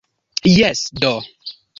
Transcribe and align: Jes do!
Jes 0.53 0.81
do! 1.03 1.11